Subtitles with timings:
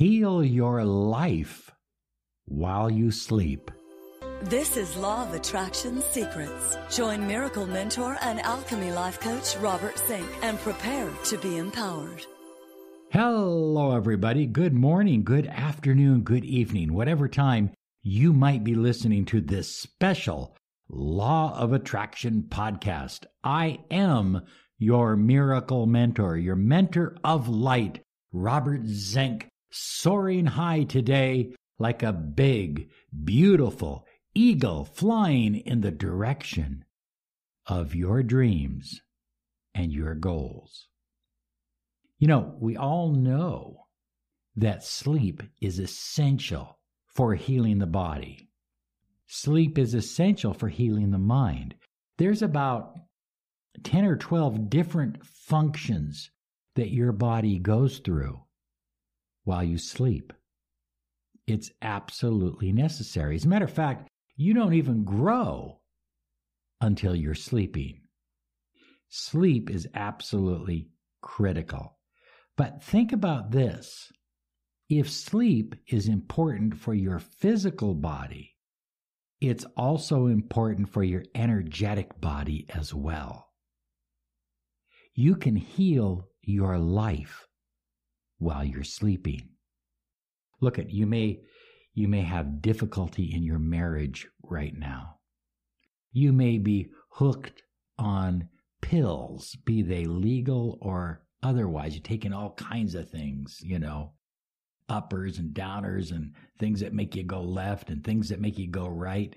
[0.00, 1.70] Heal your life
[2.46, 3.70] while you sleep.
[4.44, 6.78] This is Law of Attraction Secrets.
[6.88, 12.24] Join Miracle Mentor and Alchemy Life Coach Robert Zink and prepare to be empowered.
[13.10, 14.46] Hello, everybody.
[14.46, 17.70] Good morning, good afternoon, good evening, whatever time
[18.02, 20.56] you might be listening to this special
[20.88, 23.26] Law of Attraction podcast.
[23.44, 24.46] I am
[24.78, 28.00] your miracle mentor, your mentor of light,
[28.32, 32.90] Robert Zink, soaring high today like a big,
[33.24, 36.84] beautiful eagle flying in the direction
[37.66, 39.00] of your dreams
[39.74, 40.88] and your goals.
[42.18, 43.86] You know, we all know
[44.56, 48.48] that sleep is essential for healing the body.
[49.26, 51.74] Sleep is essential for healing the mind.
[52.18, 52.94] There's about
[53.84, 56.30] 10 or 12 different functions
[56.74, 58.42] that your body goes through
[59.44, 60.32] while you sleep.
[61.46, 63.36] It's absolutely necessary.
[63.36, 65.80] As a matter of fact, you don't even grow
[66.80, 68.00] until you're sleeping.
[69.08, 70.88] Sleep is absolutely
[71.20, 71.98] critical.
[72.56, 74.12] But think about this
[74.88, 78.56] if sleep is important for your physical body,
[79.40, 83.48] it's also important for your energetic body as well.
[85.14, 87.46] You can heal your life
[88.40, 89.48] while you're sleeping.
[90.60, 91.40] Look at you may
[91.94, 95.18] you may have difficulty in your marriage right now.
[96.12, 97.62] You may be hooked
[97.98, 98.48] on
[98.80, 101.94] pills, be they legal or otherwise.
[101.94, 104.12] You're taking all kinds of things, you know,
[104.88, 108.68] uppers and downers and things that make you go left and things that make you
[108.68, 109.34] go right.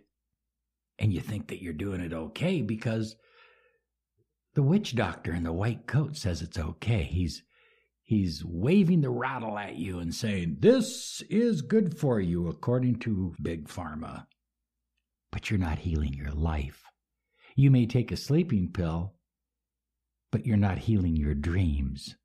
[1.00, 3.16] And you think that you're doing it okay because
[4.54, 7.04] the witch doctor in the white coat says it's okay.
[7.04, 7.44] He's
[8.04, 13.34] he's waving the rattle at you and saying, "This is good for you according to
[13.42, 14.28] big pharma."
[15.32, 16.84] But you're not healing your life.
[17.56, 19.16] You may take a sleeping pill,
[20.32, 22.16] but you're not healing your dreams.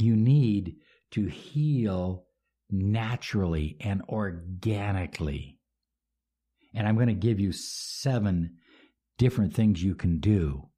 [0.00, 0.76] You need
[1.12, 2.26] to heal
[2.70, 5.58] naturally and organically.
[6.74, 8.56] And I'm going to give you seven
[9.18, 10.70] different things you can do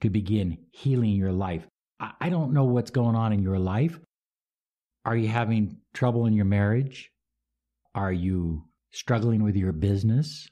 [0.00, 1.66] to begin healing your life.
[2.00, 3.98] I don't know what's going on in your life.
[5.04, 7.10] Are you having trouble in your marriage?
[7.94, 10.48] Are you struggling with your business?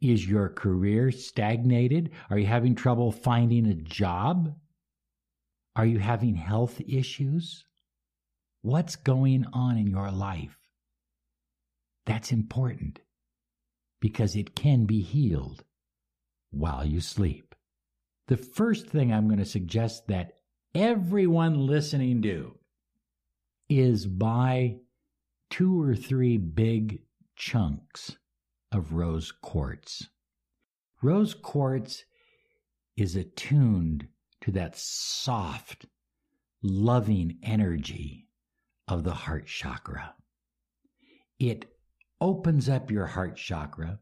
[0.00, 2.10] Is your career stagnated?
[2.28, 4.54] Are you having trouble finding a job?
[5.76, 7.64] Are you having health issues?
[8.62, 10.58] What's going on in your life?
[12.04, 13.00] That's important
[14.00, 15.64] because it can be healed
[16.50, 17.54] while you sleep.
[18.28, 20.32] The first thing I'm going to suggest that
[20.74, 22.58] everyone listening do
[23.68, 24.76] is buy
[25.50, 27.02] two or three big
[27.36, 28.16] chunks
[28.70, 30.08] of rose quartz.
[31.02, 32.04] Rose quartz
[32.96, 34.08] is attuned
[34.40, 35.86] to that soft,
[36.62, 38.28] loving energy
[38.88, 40.14] of the heart chakra.
[41.38, 41.66] It
[42.20, 44.00] opens up your heart chakra.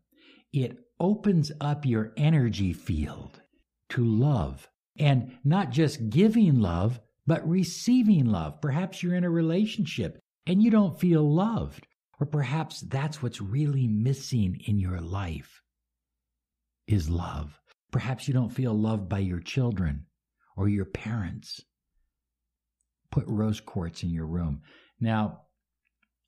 [0.52, 3.40] It opens up your energy field
[3.88, 8.60] to love and not just giving love, but receiving love.
[8.60, 11.86] Perhaps you're in a relationship and you don't feel loved,
[12.18, 15.62] or perhaps that's what's really missing in your life
[16.86, 17.58] is love.
[17.92, 20.06] Perhaps you don't feel loved by your children
[20.56, 21.60] or your parents.
[23.10, 24.62] Put rose quartz in your room.
[25.00, 25.42] Now,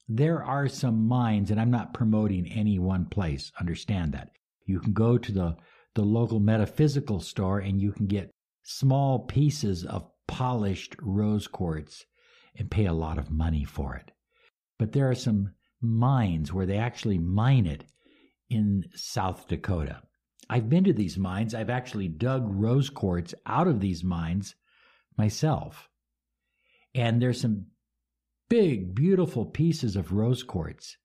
[0.08, 4.30] there are some mines, and I'm not promoting any one place, understand that.
[4.66, 5.56] You can go to the
[5.94, 8.30] the local metaphysical store and you can get
[8.62, 12.04] small pieces of polished rose quartz
[12.56, 14.10] and pay a lot of money for it.
[14.78, 17.84] But there are some mines where they actually mine it
[18.48, 20.02] in South Dakota.
[20.48, 21.54] I've been to these mines.
[21.54, 24.54] I've actually dug rose quartz out of these mines
[25.16, 25.88] myself.
[26.94, 27.66] And there's some
[28.50, 30.96] big, beautiful pieces of rose quartz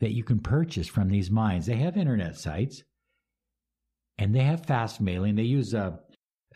[0.00, 1.66] that you can purchase from these mines.
[1.66, 2.82] They have internet sites
[4.18, 5.34] and they have fast mailing.
[5.34, 5.98] They use a.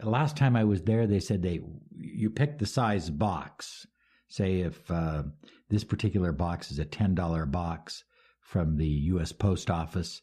[0.02, 1.60] Last time I was there, they said they
[1.96, 3.86] you pick the size box.
[4.28, 5.24] Say if uh,
[5.68, 8.04] this particular box is a ten dollar box
[8.40, 9.32] from the U.S.
[9.32, 10.22] Post Office,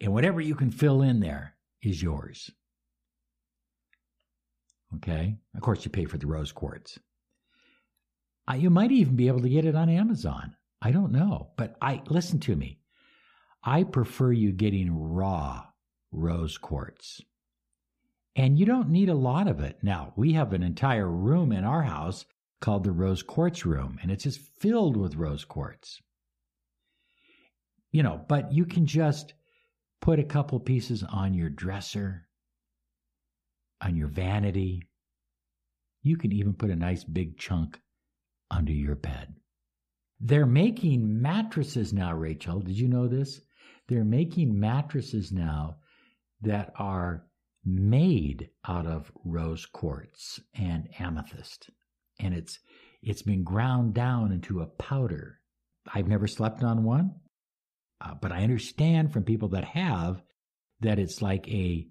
[0.00, 2.50] and whatever you can fill in there is yours.
[4.96, 6.98] Okay, of course you pay for the rose quartz.
[8.48, 10.54] Uh, you might even be able to get it on Amazon.
[10.80, 12.78] I don't know, but I listen to me.
[13.64, 15.64] I prefer you getting raw
[16.12, 17.20] rose quartz.
[18.36, 19.78] And you don't need a lot of it.
[19.82, 22.26] Now, we have an entire room in our house
[22.60, 26.00] called the rose quartz room, and it's just filled with rose quartz.
[27.90, 29.32] You know, but you can just
[30.02, 32.28] put a couple pieces on your dresser,
[33.80, 34.82] on your vanity.
[36.02, 37.80] You can even put a nice big chunk
[38.50, 39.34] under your bed.
[40.20, 42.60] They're making mattresses now, Rachel.
[42.60, 43.40] Did you know this?
[43.88, 45.78] They're making mattresses now
[46.42, 47.25] that are
[47.66, 51.68] made out of rose quartz and amethyst.
[52.20, 52.60] And it's
[53.02, 55.40] it's been ground down into a powder.
[55.92, 57.16] I've never slept on one,
[58.00, 60.22] uh, but I understand from people that have
[60.80, 61.86] that it's like a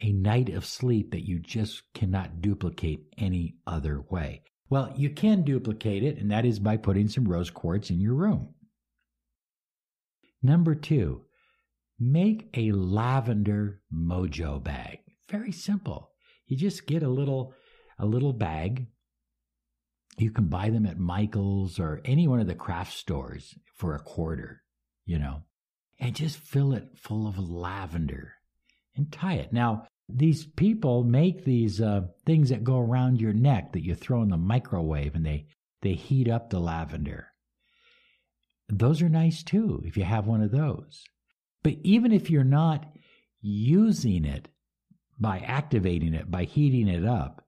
[0.00, 4.42] a night of sleep that you just cannot duplicate any other way.
[4.70, 8.14] Well, you can duplicate it, and that is by putting some rose quartz in your
[8.14, 8.54] room.
[10.42, 11.24] Number two,
[11.98, 14.98] make a lavender mojo bag.
[15.28, 16.10] Very simple.
[16.46, 17.54] You just get a little
[17.98, 18.86] a little bag.
[20.16, 24.00] You can buy them at Michael's or any one of the craft stores for a
[24.00, 24.62] quarter,
[25.04, 25.42] you know,
[26.00, 28.34] and just fill it full of lavender
[28.96, 29.52] and tie it.
[29.52, 34.22] Now, these people make these uh, things that go around your neck that you throw
[34.22, 35.46] in the microwave and they,
[35.82, 37.28] they heat up the lavender.
[38.68, 41.04] Those are nice too if you have one of those.
[41.62, 42.86] But even if you're not
[43.40, 44.48] using it
[45.18, 47.44] by activating it, by heating it up,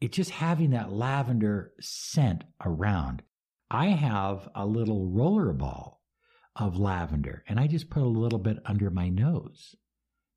[0.00, 3.22] it's just having that lavender scent around.
[3.70, 6.02] I have a little roller ball
[6.56, 9.74] of lavender and I just put a little bit under my nose.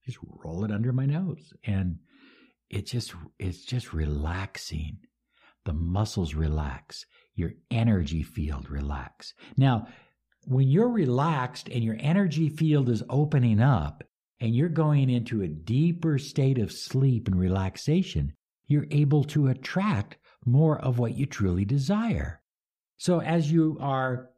[0.06, 1.98] Just roll it under my nose and
[2.70, 5.00] it just it's just relaxing.
[5.66, 7.06] The muscles relax.
[7.34, 9.34] Your energy field relax.
[9.58, 9.88] Now
[10.48, 14.04] when you're relaxed and your energy field is opening up
[14.40, 18.34] and you're going into a deeper state of sleep and relaxation
[18.68, 22.42] you're able to attract more of what you truly desire
[22.98, 24.30] so as you are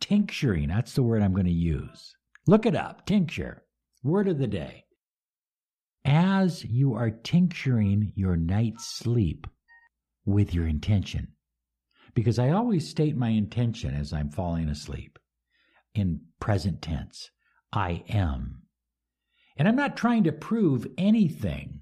[0.00, 2.14] tincturing that's the word i'm going to use
[2.46, 3.64] look it up tincture
[4.02, 4.86] Word of the day.
[6.06, 9.46] As you are tincturing your night's sleep
[10.24, 11.34] with your intention,
[12.14, 15.18] because I always state my intention as I'm falling asleep
[15.94, 17.30] in present tense
[17.72, 18.62] I am.
[19.56, 21.80] And I'm not trying to prove anything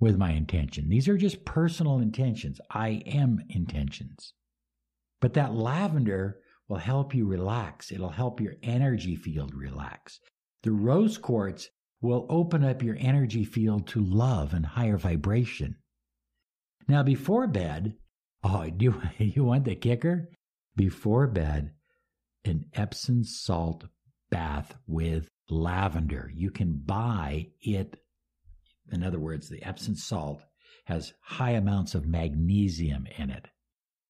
[0.00, 0.88] with my intention.
[0.88, 2.60] These are just personal intentions.
[2.70, 4.32] I am intentions.
[5.20, 7.92] But that lavender will help you relax.
[7.92, 10.20] It'll help your energy field relax.
[10.62, 11.68] The rose quartz
[12.00, 15.76] will open up your energy field to love and higher vibration.
[16.88, 17.94] Now, before bed,
[18.46, 20.30] oh, do you want the kicker?
[20.76, 21.72] Before bed,
[22.44, 23.84] an Epsom salt
[24.30, 26.30] bath with lavender.
[26.34, 27.96] You can buy it.
[28.92, 30.42] In other words, the Epsom salt
[30.84, 33.48] has high amounts of magnesium in it.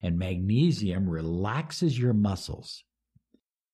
[0.02, 2.84] And magnesium relaxes your muscles.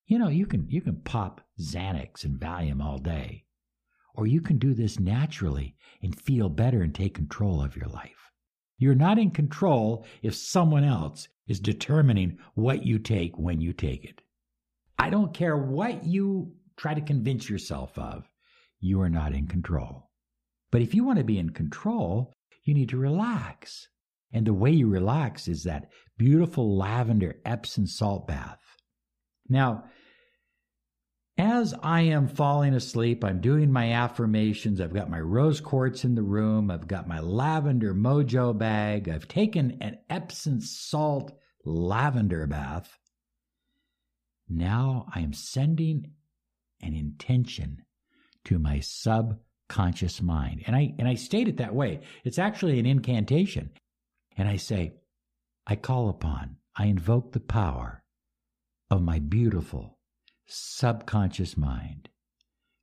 [0.06, 3.44] You know, you can you can pop Xanax and Valium all day,
[4.14, 8.21] or you can do this naturally and feel better and take control of your life.
[8.82, 14.04] You're not in control if someone else is determining what you take when you take
[14.04, 14.22] it.
[14.98, 18.28] I don't care what you try to convince yourself of,
[18.80, 20.10] you are not in control.
[20.72, 22.34] But if you want to be in control,
[22.64, 23.86] you need to relax.
[24.32, 28.58] And the way you relax is that beautiful lavender Epsom salt bath.
[29.48, 29.84] Now,
[31.42, 34.80] as I am falling asleep, I'm doing my affirmations.
[34.80, 36.70] I've got my rose quartz in the room.
[36.70, 39.08] I've got my lavender mojo bag.
[39.08, 41.32] I've taken an Epsom salt
[41.64, 42.96] lavender bath.
[44.48, 46.12] Now I am sending
[46.80, 47.82] an intention
[48.44, 50.62] to my subconscious mind.
[50.68, 52.02] And I and I state it that way.
[52.22, 53.70] It's actually an incantation.
[54.36, 54.92] And I say,
[55.66, 58.04] I call upon, I invoke the power
[58.90, 59.98] of my beautiful
[60.46, 62.08] subconscious mind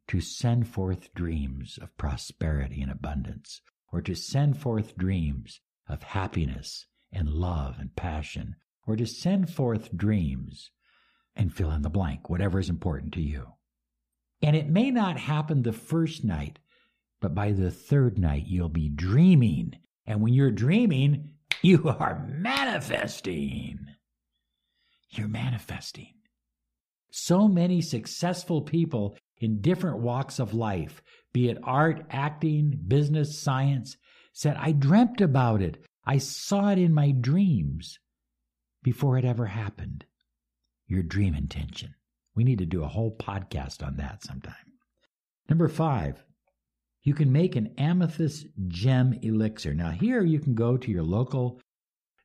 [0.07, 3.61] to send forth dreams of prosperity and abundance,
[3.91, 8.55] or to send forth dreams of happiness and love and passion,
[8.87, 10.71] or to send forth dreams
[11.35, 13.53] and fill in the blank, whatever is important to you.
[14.41, 16.59] And it may not happen the first night,
[17.21, 19.77] but by the third night, you'll be dreaming.
[20.05, 23.79] And when you're dreaming, you are manifesting.
[25.09, 26.13] You're manifesting.
[27.11, 31.01] So many successful people in different walks of life,
[31.33, 33.97] be it art, acting, business, science,
[34.33, 35.83] said, I dreamt about it.
[36.05, 37.99] I saw it in my dreams
[38.83, 40.05] before it ever happened.
[40.87, 41.95] Your dream intention.
[42.35, 44.55] We need to do a whole podcast on that sometime.
[45.49, 46.23] Number five,
[47.03, 49.73] you can make an amethyst gem elixir.
[49.73, 51.59] Now, here you can go to your local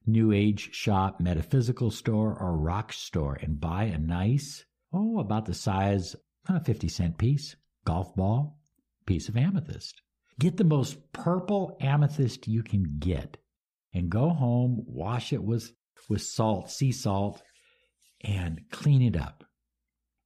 [0.07, 4.65] New Age shop, metaphysical store, or rock store and buy a nice,
[4.95, 6.15] oh, about the size
[6.49, 8.59] of a 50 cent piece, golf ball,
[9.07, 10.01] piece of amethyst.
[10.39, 13.37] Get the most purple amethyst you can get
[13.93, 15.73] and go home, wash it with,
[16.09, 17.43] with salt, sea salt,
[18.23, 19.45] and clean it up.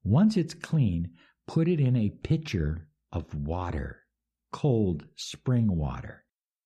[0.05, 1.11] Once it's clean,
[1.47, 4.05] put it in a pitcher of water,
[4.53, 6.25] cold spring water,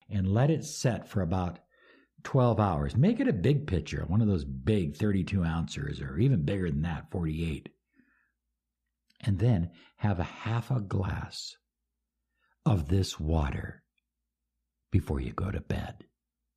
[0.09, 1.59] and let it set for about
[2.23, 2.95] 12 hours.
[2.95, 6.83] Make it a big pitcher, one of those big 32 ounces, or even bigger than
[6.83, 7.69] that, 48.
[9.23, 11.55] And then have a half a glass
[12.65, 13.81] of this water
[14.91, 16.05] before you go to bed.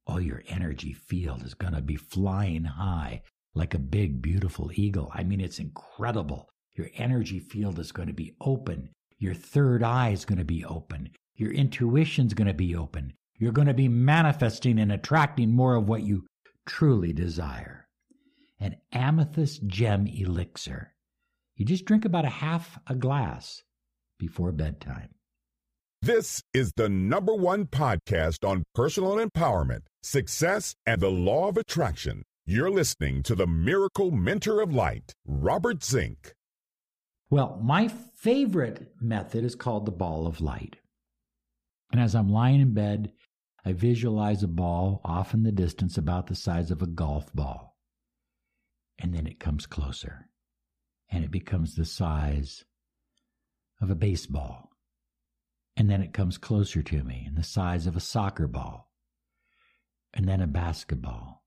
[0.07, 3.23] All your energy field is going to be flying high
[3.55, 5.11] like a big, beautiful eagle.
[5.15, 6.49] I mean, it's incredible.
[6.75, 8.91] Your energy field is going to be open.
[9.19, 11.11] Your third eye is going to be open.
[11.37, 13.15] Your intuition's going to be open.
[13.39, 16.27] You're going to be manifesting and attracting more of what you
[16.67, 17.87] truly desire.
[18.61, 20.93] An amethyst gem elixir.
[21.57, 23.63] You just drink about a half a glass
[24.19, 25.09] before bedtime.
[26.03, 32.25] This is the number one podcast on personal empowerment, success, and the law of attraction.
[32.45, 36.35] You're listening to the Miracle Mentor of Light, Robert Zink.
[37.31, 40.77] Well, my favorite method is called the ball of light.
[41.91, 43.13] And as I'm lying in bed,
[43.65, 47.77] I visualize a ball off in the distance about the size of a golf ball.
[48.99, 50.29] And then it comes closer,
[51.11, 52.65] and it becomes the size
[53.81, 54.71] of a baseball.
[55.77, 58.91] And then it comes closer to me in the size of a soccer ball,
[60.15, 61.45] and then a basketball.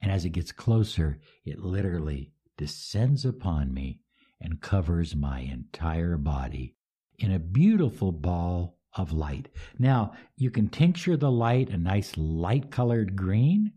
[0.00, 4.00] And as it gets closer, it literally descends upon me
[4.40, 6.76] and covers my entire body
[7.18, 9.48] in a beautiful ball of light.
[9.78, 13.72] Now, you can tincture the light a nice light colored green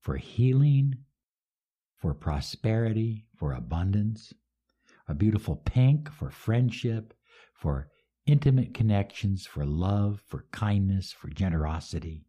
[0.00, 0.98] for healing,
[2.04, 4.34] for prosperity, for abundance,
[5.08, 7.14] a beautiful pink for friendship,
[7.54, 7.88] for
[8.26, 12.26] intimate connections, for love, for kindness, for generosity,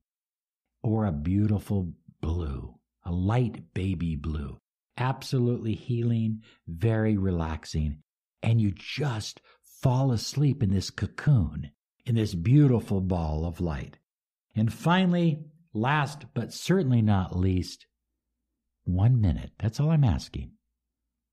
[0.82, 1.92] or a beautiful
[2.22, 4.58] blue, a light baby blue.
[4.98, 7.98] Absolutely healing, very relaxing,
[8.42, 9.42] and you just
[9.82, 11.70] fall asleep in this cocoon,
[12.06, 13.98] in this beautiful ball of light.
[14.56, 15.42] And finally,
[15.74, 17.88] last but certainly not least,
[18.86, 19.52] one minute.
[19.60, 20.52] That's all I'm asking.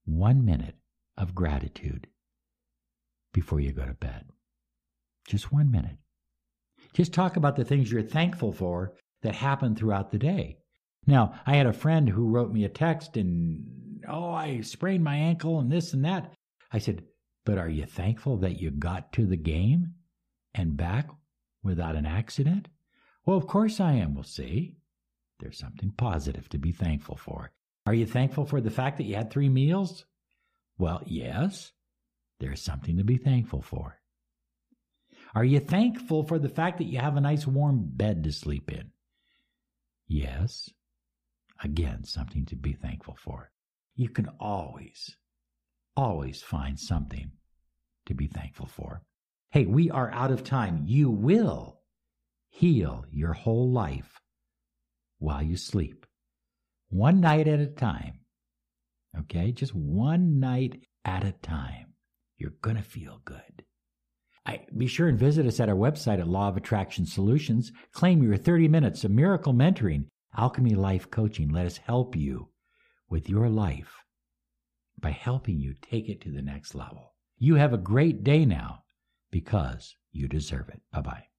[0.05, 0.75] One minute
[1.17, 2.07] of gratitude
[3.33, 4.25] before you go to bed.
[5.27, 5.97] Just one minute.
[6.93, 10.57] Just talk about the things you're thankful for that happened throughout the day.
[11.07, 15.15] Now, I had a friend who wrote me a text and, oh, I sprained my
[15.15, 16.33] ankle and this and that.
[16.71, 17.03] I said,
[17.45, 19.93] but are you thankful that you got to the game
[20.53, 21.09] and back
[21.61, 22.67] without an accident?
[23.25, 24.15] Well, of course I am.
[24.15, 24.77] We'll see.
[25.39, 27.51] There's something positive to be thankful for.
[27.85, 30.05] Are you thankful for the fact that you had three meals?
[30.77, 31.71] Well, yes.
[32.39, 33.99] There's something to be thankful for.
[35.35, 38.71] Are you thankful for the fact that you have a nice warm bed to sleep
[38.71, 38.91] in?
[40.07, 40.69] Yes.
[41.63, 43.51] Again, something to be thankful for.
[43.95, 45.15] You can always,
[45.95, 47.31] always find something
[48.05, 49.01] to be thankful for.
[49.51, 50.83] Hey, we are out of time.
[50.85, 51.79] You will
[52.49, 54.19] heal your whole life
[55.23, 56.05] while you sleep,
[56.89, 58.19] one night at a time.
[59.17, 61.93] Okay, just one night at a time.
[62.37, 63.63] You're going to feel good.
[64.45, 67.71] I, be sure and visit us at our website at Law of Attraction Solutions.
[67.93, 71.47] Claim your 30 minutes of miracle mentoring, Alchemy Life Coaching.
[71.47, 72.49] Let us help you
[73.09, 74.03] with your life
[74.99, 77.13] by helping you take it to the next level.
[77.39, 78.83] You have a great day now
[79.31, 80.81] because you deserve it.
[80.91, 81.32] Bye bye.